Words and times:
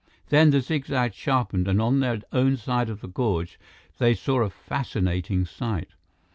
Then, 0.29 0.49
the 0.49 0.61
zigzag 0.61 1.13
sharpened, 1.13 1.67
and 1.67 1.79
on 1.79 1.99
their 1.99 2.21
own 2.33 2.57
side 2.57 2.89
of 2.89 3.01
the 3.01 3.07
gorge, 3.07 3.59
they 3.99 4.15
saw 4.15 4.41
a 4.41 4.49
fascinating 4.49 5.45
sight. 5.45 5.89